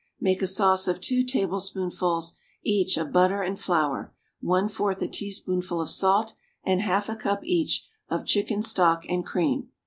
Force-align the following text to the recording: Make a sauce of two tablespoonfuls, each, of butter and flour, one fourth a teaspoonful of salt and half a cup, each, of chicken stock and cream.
Make 0.19 0.41
a 0.41 0.47
sauce 0.47 0.87
of 0.87 0.99
two 0.99 1.23
tablespoonfuls, 1.23 2.33
each, 2.63 2.97
of 2.97 3.11
butter 3.11 3.43
and 3.43 3.59
flour, 3.59 4.11
one 4.39 4.67
fourth 4.67 4.99
a 5.03 5.07
teaspoonful 5.07 5.79
of 5.79 5.91
salt 5.91 6.33
and 6.63 6.81
half 6.81 7.07
a 7.07 7.15
cup, 7.15 7.43
each, 7.43 7.87
of 8.09 8.25
chicken 8.25 8.63
stock 8.63 9.05
and 9.07 9.23
cream. 9.23 9.69